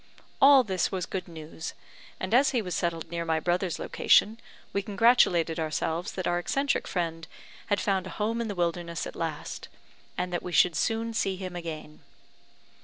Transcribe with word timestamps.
All 0.41 0.63
this 0.63 0.91
was 0.91 1.05
good 1.05 1.27
news, 1.27 1.75
and 2.19 2.33
as 2.33 2.49
he 2.49 2.61
was 2.63 2.73
settled 2.73 3.11
near 3.11 3.23
my 3.23 3.39
brother's 3.39 3.77
location, 3.77 4.39
we 4.73 4.81
congratulated 4.81 5.59
ourselves 5.59 6.13
that 6.13 6.25
our 6.25 6.39
eccentric 6.39 6.87
friend 6.87 7.27
had 7.67 7.79
found 7.79 8.07
a 8.07 8.15
home 8.17 8.41
in 8.41 8.47
the 8.47 8.55
wilderness 8.55 9.05
at 9.05 9.15
last, 9.15 9.67
and 10.17 10.33
that 10.33 10.41
we 10.41 10.53
should 10.53 10.75
soon 10.75 11.13
see 11.13 11.35
him 11.35 11.55
again. 11.55 12.01